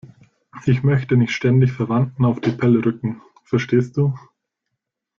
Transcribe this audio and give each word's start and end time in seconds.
Ich 0.65 0.81
möchte 0.81 1.15
nicht 1.15 1.31
ständig 1.31 1.71
Verwandten 1.73 2.25
auf 2.25 2.41
die 2.41 2.49
Pelle 2.49 2.83
rücken, 2.83 3.21
verstehst 3.43 3.97
du? 3.97 4.15